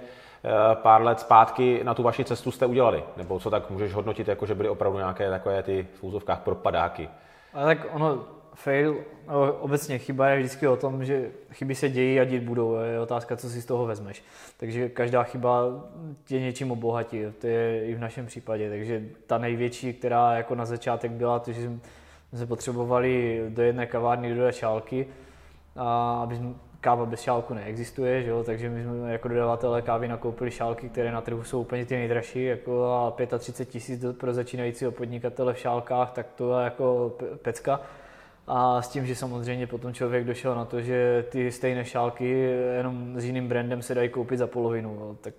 [0.74, 3.04] pár let zpátky na tu vaši cestu jste udělali?
[3.16, 7.08] Nebo co tak můžeš hodnotit, jako že byly opravdu nějaké takové ty v úzovkách propadáky?
[7.54, 8.18] Ale tak ono,
[8.54, 8.96] fail,
[9.28, 12.76] no, obecně chyba je vždycky o tom, že chyby se dějí a dít budou.
[12.76, 14.24] Je otázka, co si z toho vezmeš.
[14.56, 15.64] Takže každá chyba
[16.24, 17.22] tě něčím obohatí.
[17.38, 18.70] To je i v našem případě.
[18.70, 21.70] Takže ta největší, která jako na začátek byla, to, že
[22.32, 25.06] jsme potřebovali do jedné kavárny dodat šálky,
[25.76, 28.44] a aby jsme, káva bez šálku neexistuje, že jo?
[28.44, 32.44] takže my jsme jako dodavatelé kávy nakoupili šálky, které na trhu jsou úplně ty nejdražší,
[32.44, 37.12] jako a 35 tisíc pro začínajícího podnikatele v šálkách, tak to je jako
[37.42, 37.80] pecka.
[38.46, 42.30] A s tím, že samozřejmě potom člověk došel na to, že ty stejné šálky
[42.76, 44.94] jenom s jiným brandem se dají koupit za polovinu.
[44.94, 45.16] Jo.
[45.20, 45.34] Tak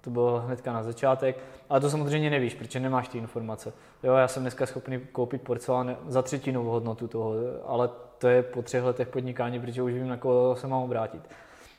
[0.00, 1.38] to bylo hnedka na začátek.
[1.68, 3.72] Ale to samozřejmě nevíš, protože nemáš ty informace.
[4.02, 7.34] Jo, já jsem dneska schopný koupit porcelán za třetinu hodnotu toho,
[7.66, 11.22] ale to je po třech letech podnikání, protože už vím, na koho se mám obrátit.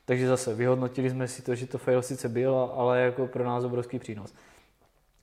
[0.05, 3.63] Takže zase vyhodnotili jsme si to, že to fail sice byl, ale jako pro nás
[3.63, 4.33] obrovský přínos.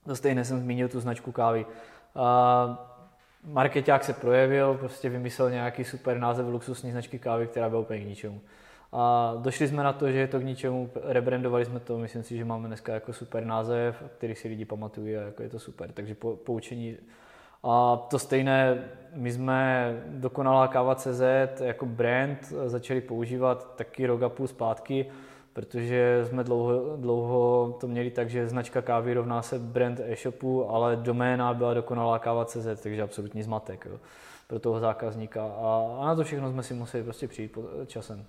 [0.05, 1.67] To stejné jsem zmínil tu značku kávy.
[2.15, 2.96] A
[3.47, 8.07] marketák se projevil, prostě vymyslel nějaký super název luxusní značky kávy, která byla úplně k
[8.07, 8.41] ničemu.
[8.93, 12.37] A došli jsme na to, že je to k ničemu, rebrandovali jsme to, myslím si,
[12.37, 15.93] že máme dneska jako super název, který si lidi pamatují a jako je to super,
[15.93, 16.97] takže po, poučení.
[17.63, 21.23] A to stejné, my jsme Dokonalá káva CZ
[21.61, 25.07] jako brand začali používat taky rok a půl zpátky,
[25.57, 30.97] protože jsme dlouho, dlouho to měli tak, že značka kávy rovná se brand e-shopu, ale
[30.97, 33.99] doména byla dokonalá káva CZ, takže absolutní zmatek jo,
[34.47, 35.43] pro toho zákazníka.
[35.43, 38.25] A, a na to všechno jsme si museli prostě přijít časem.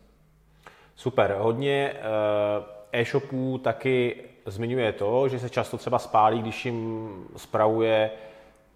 [0.95, 1.35] Super.
[1.39, 8.11] Hodně eh, e-shopů taky zmiňuje to, že se často třeba spálí, když jim spravuje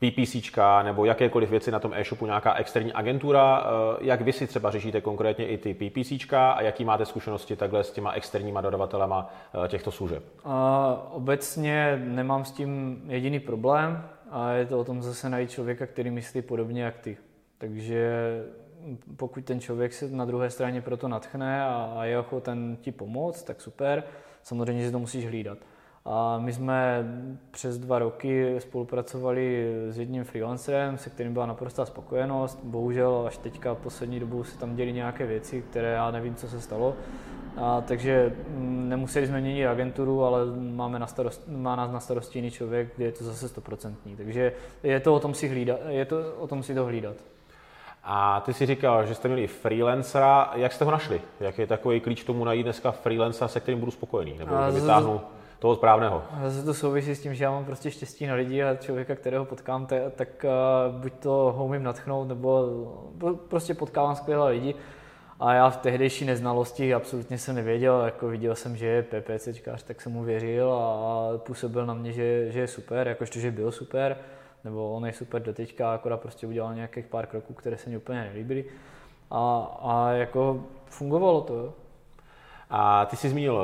[0.01, 3.63] PPC nebo jakékoliv věci na tom e-shopu, nějaká externí agentura.
[3.63, 7.83] Eh, jak vy si třeba řešíte konkrétně i ty PPC a jaký máte zkušenosti takhle
[7.83, 9.33] s těma externíma dodavatelema
[9.65, 10.23] eh, těchto služeb?
[10.45, 15.87] A obecně nemám s tím jediný problém a je to o tom zase najít člověka,
[15.87, 17.17] který myslí podobně jak ty.
[17.57, 18.11] Takže
[19.17, 23.61] pokud ten člověk se na druhé straně proto natchne a je ochoten ti pomoct, tak
[23.61, 24.03] super.
[24.43, 25.57] Samozřejmě, že to musíš hlídat.
[26.05, 27.05] A my jsme
[27.51, 32.59] přes dva roky spolupracovali s jedním freelancerem, se kterým byla naprostá spokojenost.
[32.63, 36.61] Bohužel až teďka poslední dobu se tam děly nějaké věci, které já nevím, co se
[36.61, 36.95] stalo.
[37.57, 42.39] A, takže mm, nemuseli jsme měnit agenturu, ale máme na starost, má nás na starosti
[42.39, 44.15] jiný člověk, kde je to zase stoprocentní.
[44.15, 47.15] Takže je to o tom si, hlídat, je to o tom si to hlídat.
[48.03, 50.51] A ty si říkal, že jste měli freelancera.
[50.55, 51.21] Jak jste ho našli?
[51.39, 54.37] Jak je takový klíč tomu najít dneska freelancera, se kterým budu spokojený?
[54.37, 55.21] Nebo vytáhnu
[55.61, 56.23] toho správného.
[56.43, 59.45] Zase to souvisí s tím, že já mám prostě štěstí na lidi a člověka, kterého
[59.45, 62.67] potkám, tak, uh, buď to ho umím natchnout, nebo
[63.47, 64.75] prostě potkávám skvělé lidi.
[65.39, 70.01] A já v tehdejší neznalosti absolutně jsem nevěděl, jako viděl jsem, že je PPCčkář, tak
[70.01, 74.17] jsem mu věřil a působil na mě, že, že je super, jakožto, že byl super,
[74.63, 77.97] nebo on je super do teďka, akorát prostě udělal nějakých pár kroků, které se mi
[77.97, 78.65] úplně nelíbily.
[79.31, 81.73] A, a jako fungovalo to, jo.
[82.73, 83.61] A ty jsi zmínil uh,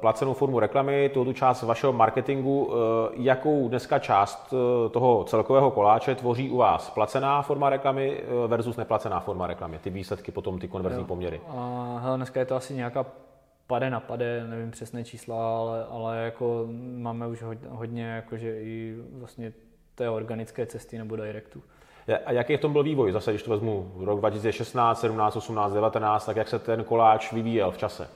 [0.00, 2.64] placenou formu reklamy, tu část vašeho marketingu.
[2.64, 2.74] Uh,
[3.12, 9.20] jakou dneska část uh, toho celkového koláče tvoří u vás placená forma reklamy versus neplacená
[9.20, 9.78] forma reklamy?
[9.78, 11.06] Ty výsledky, potom ty konverzní jo.
[11.06, 11.40] poměry.
[11.48, 13.06] A, hele, dneska je to asi nějaká
[13.66, 16.66] pade na pade, nevím přesné čísla, ale, ale jako
[16.96, 19.52] máme už hodně, hodně jakože i vlastně
[19.94, 21.62] té organické cesty nebo directu.
[22.26, 23.12] A jaký v tom byl vývoj?
[23.12, 27.70] Zase, když to vezmu rok 2016, 17, 18, 19, tak jak se ten koláč vyvíjel
[27.70, 28.08] v čase?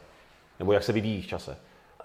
[0.61, 1.57] Nebo jak se vyvíjí v čase?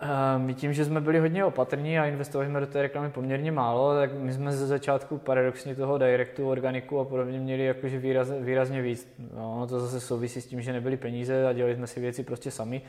[0.01, 3.51] Eh, my tím, že jsme byli hodně opatrní a investovali jsme do té reklamy poměrně
[3.51, 8.31] málo, tak my jsme ze začátku paradoxně toho directu, organiku a podobně měli jakože výraz,
[8.39, 9.13] výrazně víc.
[9.35, 12.51] No, to zase souvisí s tím, že nebyly peníze a dělali jsme si věci prostě
[12.51, 12.81] sami.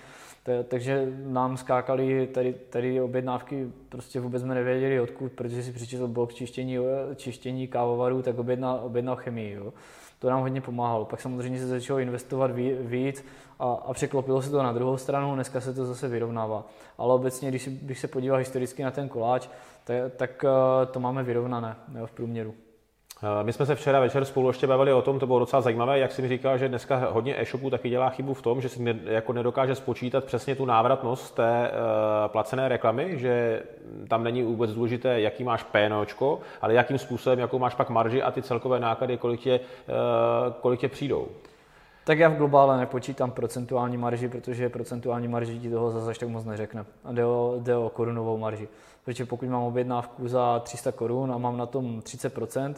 [0.68, 6.34] Takže nám skákali tady, tady objednávky, prostě vůbec jsme nevěděli odkud, protože si přečetl blok
[6.34, 6.78] čištění,
[7.16, 9.52] čištění kávovarů, tak objednal, objednal chemii.
[9.52, 9.72] Jo.
[10.18, 11.04] To nám hodně pomáhalo.
[11.04, 12.50] Pak samozřejmě se začalo investovat
[12.80, 13.24] víc
[13.58, 16.64] a, a překlopilo se to na druhou stranu, dneska se to zase vyrovnává.
[16.98, 19.48] Ale obecně, když, bych se podíval historicky na ten koláč,
[19.84, 22.54] tak, tak eh, to máme vyrovnané jo, v průměru.
[23.22, 25.98] Eh, my jsme se včera večer spolu ještě bavili o tom, to bylo docela zajímavé,
[25.98, 28.96] jak jsi mi říkal, že dneska hodně e-shopů taky dělá chybu v tom, že si
[29.04, 33.62] jako nedokáže spočítat přesně tu návratnost té uh, placené reklamy, že
[34.08, 38.30] tam není vůbec důležité, jaký máš PNOčko, ale jakým způsobem, jakou máš pak marži a
[38.30, 41.28] ty celkové náklady, kolik tě, uh, kolik tě přijdou.
[42.04, 46.44] Tak já v globále nepočítám procentuální marži, protože procentuální marži ti toho zase tak moc
[46.44, 46.84] neřekne.
[47.04, 48.68] A jde o, jde o korunovou marži.
[49.04, 52.74] Protože pokud mám objednávku za 300 korun a mám na tom 30%,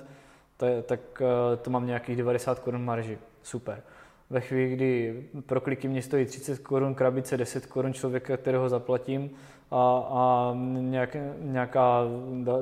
[0.82, 3.18] tak eh, to mám nějakých 90 korun marži.
[3.42, 3.82] Super.
[4.30, 9.30] Ve chvíli, kdy pro kliky mě stojí 30 korun, krabice 10 korun člověka, kterého zaplatím
[9.70, 12.02] a, a nějak, nějaká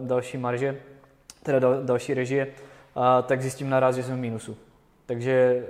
[0.01, 0.81] další marže,
[1.43, 2.47] teda dal, další režie,
[2.95, 4.57] a, tak zjistím naraz, že jsem v mínusu.
[5.07, 5.67] Takže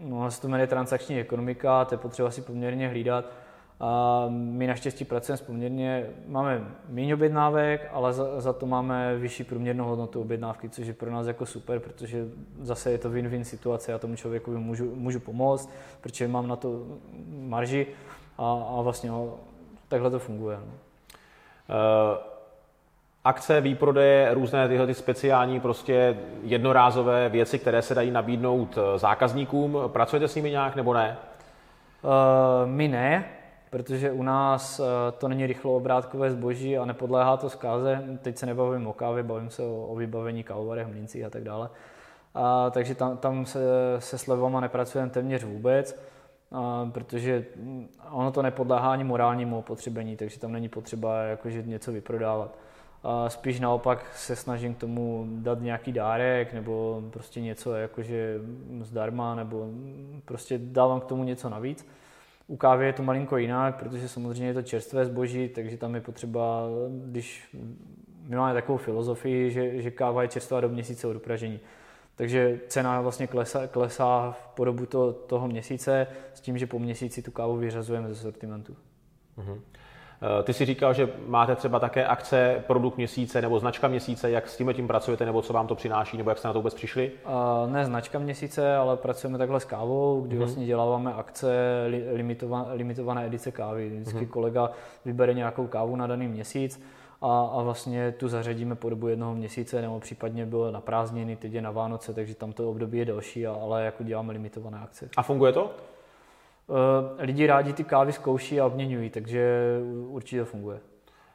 [0.00, 3.24] no, se to jmenuje transakční ekonomika, to je potřeba si poměrně hlídat
[3.80, 9.44] a my naštěstí pracujeme s poměrně, máme méně objednávek, ale za, za to máme vyšší
[9.44, 12.24] průměrnou hodnotu objednávky, což je pro nás jako super, protože
[12.60, 16.86] zase je to win-win situace, já tomu člověku můžu, můžu pomoct, protože mám na to
[17.30, 17.86] marži
[18.38, 19.34] a, a vlastně no,
[19.88, 20.56] takhle to funguje.
[20.56, 20.72] No.
[20.72, 22.30] Uh
[23.24, 29.78] akce, výprodeje, různé tyhle ty speciální prostě jednorázové věci, které se dají nabídnout eh, zákazníkům.
[29.86, 31.16] Pracujete s nimi nějak nebo ne?
[32.02, 33.24] Uh, my ne,
[33.70, 34.84] protože u nás eh,
[35.18, 38.04] to není rychlo obrátkové zboží a nepodléhá to zkáze.
[38.22, 41.70] Teď se nebavím o kávě, bavím se o, vybavení kávovarech, mlincích a tak dále.
[42.34, 43.60] A, takže tam, tam se,
[43.98, 46.00] se slevama nepracujeme téměř vůbec,
[46.52, 51.92] a, protože mm, ono to nepodléhá ani morálnímu opotřebení, takže tam není potřeba jakože něco
[51.92, 52.58] vyprodávat.
[53.02, 58.38] A spíš naopak se snažím k tomu dát nějaký dárek nebo prostě něco jakože
[58.82, 59.68] zdarma nebo
[60.24, 61.86] prostě dávám k tomu něco navíc.
[62.50, 66.00] U kávy je to malinko jinak, protože samozřejmě je to čerstvé zboží, takže tam je
[66.00, 66.68] potřeba,
[67.04, 67.56] když
[68.22, 71.60] my máme takovou filozofii, že, že káva je čerstvá do měsíce od upražení.
[72.14, 77.22] Takže cena vlastně klesá, klesá po dobu to, toho měsíce s tím, že po měsíci
[77.22, 78.76] tu kávu vyřazujeme ze sortimentu.
[79.38, 79.60] Mm-hmm.
[80.22, 84.48] Eh, ty si říkal, že máte třeba také akce produkt měsíce nebo značka měsíce, jak
[84.48, 86.74] s tím tím pracujete, nebo co vám to přináší, nebo jak jste na to vůbec
[86.74, 87.12] přišli?
[87.26, 90.38] Uh, ne značka měsíce, ale pracujeme takhle s kávou, kdy mm-hmm.
[90.38, 91.54] vlastně děláváme akce
[92.12, 93.88] limitované, limitované edice kávy.
[93.88, 94.28] Vždycky mm-hmm.
[94.28, 94.70] kolega
[95.04, 96.82] vybere nějakou kávu na daný měsíc
[97.22, 101.52] a, a vlastně tu zařadíme po dobu jednoho měsíce, nebo případně bylo na prázdniny, teď
[101.52, 105.08] je na Vánoce, takže tam to období je delší, ale jako děláme limitované akce.
[105.16, 105.70] A funguje to?
[106.70, 109.60] Eh, lidi rádi ty kávy zkouší a obměňují, takže
[110.06, 110.80] určitě to funguje.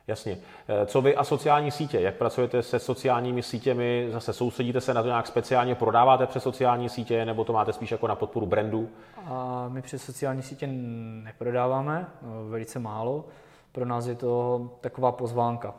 [0.08, 0.38] Jasně.
[0.68, 2.00] Eh, co vy a sociální sítě?
[2.00, 4.08] Jak pracujete se sociálními sítěmi?
[4.12, 5.76] Zase soustředíte se na to nějak speciálně?
[5.76, 8.90] Prodáváte přes sociální sítě nebo to máte spíš jako na podporu brandu?
[9.26, 10.68] A my přes sociální sítě
[11.24, 13.26] neprodáváme, no, velice málo.
[13.72, 15.76] Pro nás je to taková pozvánka.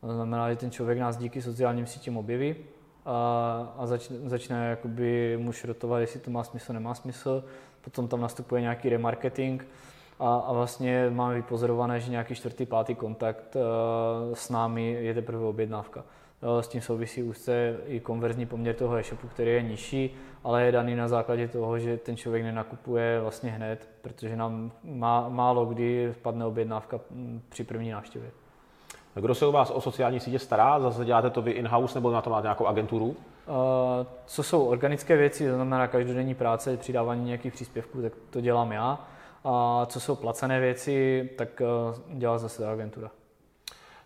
[0.00, 2.56] To znamená, že ten člověk nás díky sociálním sítím objeví
[3.08, 7.44] a, a začne, začne jakoby mu šrotovat, jestli to má smysl, nemá smysl
[7.80, 9.66] potom tam nastupuje nějaký remarketing
[10.18, 15.44] a, a vlastně máme vypozorované, že nějaký čtvrtý, pátý kontakt uh, s námi je teprve
[15.44, 16.04] objednávka.
[16.60, 20.96] S tím souvisí úzce i konverzní poměr toho e-shopu, který je nižší, ale je daný
[20.96, 26.44] na základě toho, že ten člověk nenakupuje vlastně hned, protože nám má, málo kdy vpadne
[26.44, 27.00] objednávka
[27.48, 28.30] při první návštěvě.
[29.14, 30.80] Kdo se u vás o sociální sítě stará?
[30.80, 33.06] Zase děláte to vy in-house nebo na to máte nějakou agenturu?
[33.06, 33.14] Uh,
[34.26, 38.98] co jsou organické věci, to znamená každodenní práce, přidávání nějakých příspěvků, tak to dělám já.
[39.44, 43.10] A co jsou placené věci, tak uh, dělá zase ta agentura.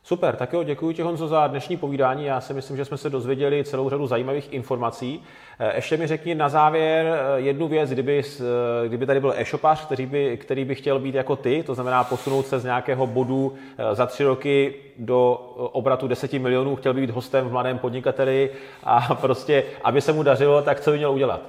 [0.05, 2.25] Super, tak jo, děkuji ti Honzo za dnešní povídání.
[2.25, 5.23] Já si myslím, že jsme se dozvěděli celou řadu zajímavých informací.
[5.59, 9.87] Eh, ještě mi řekni na závěr eh, jednu věc, kdyby, eh, kdyby tady byl e-shopář,
[9.87, 13.55] který by, který by chtěl být jako ty, to znamená posunout se z nějakého bodu
[13.93, 15.35] za tři roky do
[15.73, 18.51] obratu 10 milionů, chtěl by být hostem v mladém podnikateli
[18.85, 21.41] a prostě, aby se mu dařilo, tak co by měl udělat?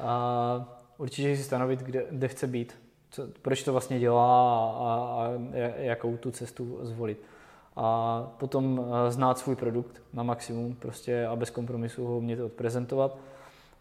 [0.00, 0.64] Uh,
[0.98, 2.74] určitě si stanovit, kde, kde chce být,
[3.10, 5.30] co, proč to vlastně dělá a, a
[5.76, 7.33] jakou tu cestu zvolit
[7.76, 13.16] a potom eh, znát svůj produkt na maximum prostě a bez kompromisu ho umět odprezentovat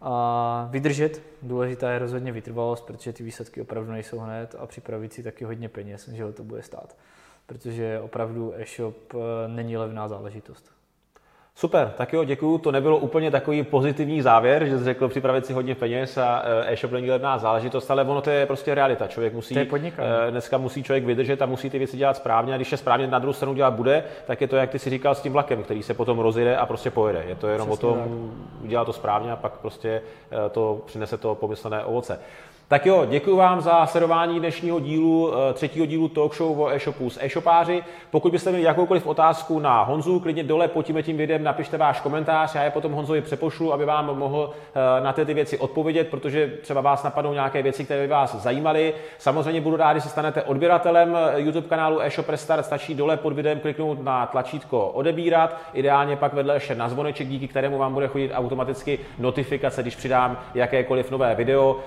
[0.02, 1.22] a vydržet.
[1.42, 5.70] Důležitá je rozhodně vytrvalost, protože ty výsledky opravdu nejsou hned a připravit si taky hodně
[5.70, 6.98] peněz, že to bude stát.
[7.46, 10.73] Protože opravdu e-shop eh, není levná záležitost.
[11.56, 12.58] Super, tak jo, děkuju.
[12.58, 16.74] To nebylo úplně takový pozitivní závěr, že jsi řekl připravit si hodně peněz a eh,
[16.74, 19.08] e-shop není levná záležitost, ale ono to je prostě realita.
[19.08, 20.10] Člověk musí, to je podnikání.
[20.28, 23.08] Eh, dneska musí člověk vydržet a musí ty věci dělat správně a když je správně
[23.08, 25.64] na druhou stranu dělat bude, tak je to, jak ty si říkal, s tím vlakem,
[25.64, 27.24] který se potom rozjede a prostě pojede.
[27.28, 28.64] Je to jenom Přesně o tom tak.
[28.64, 32.20] udělat to správně a pak prostě eh, to přinese to pomyslené ovoce.
[32.68, 37.10] Tak jo, děkuji vám za sledování dnešního dílu, eh, třetího dílu talk show o e-shopu
[37.10, 37.84] s e-shopáři.
[38.12, 42.02] Pokud byste měli jakoukoliv otázku na Honzu, klidně dole pod tím, tím videem napište váš
[42.02, 46.08] komentář, já je potom Honzovi přepošlu, aby vám mohl eh, na ty, ty věci odpovědět,
[46.10, 48.94] protože třeba vás napadnou nějaké věci, které by vás zajímaly.
[49.18, 53.34] Samozřejmě budu rád, když se stanete odběratelem eh, YouTube kanálu e-shop Restart, stačí dole pod
[53.34, 58.08] videem kliknout na tlačítko odebírat, ideálně pak vedle ještě na zvoneček, díky kterému vám bude
[58.08, 61.80] chodit automaticky notifikace, když přidám jakékoliv nové video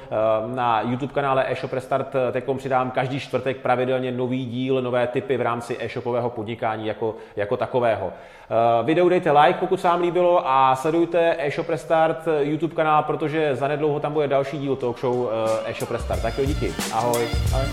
[0.46, 5.36] na YouTube kanále eShop Restart eh, teďkom přidám každý čtvrtek pravidelně nový díl, nové typy
[5.36, 8.06] v rámci e-shopového podnikání jako, jako takového.
[8.06, 13.02] Uh, video dejte like, pokud se vám líbilo a sledujte eShop Restart eh, YouTube kanál,
[13.02, 15.28] protože zanedlouho tam bude další díl talk show
[15.64, 16.22] eShop Restart.
[16.22, 16.72] Tak jo, díky.
[16.92, 17.28] Ahoj.
[17.54, 17.66] Ahoj.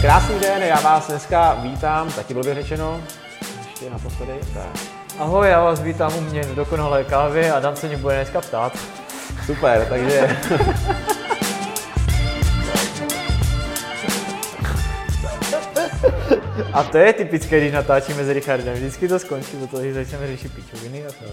[0.00, 3.00] Krásný den, já vás dneska vítám, taky bylo řečeno,
[3.66, 4.32] ještě naposledy.
[4.54, 5.02] Tak.
[5.18, 8.40] Ahoj, já vás vítám u mě v dokonalé kávy a Dan se mě bude dneska
[8.40, 9.01] ptát.
[9.46, 10.36] Super, takže...
[16.72, 18.74] A to je typické, když natáčíme s Richardem.
[18.74, 21.24] Vždycky to skončí do toho, že začneme řešit pičoviny a to.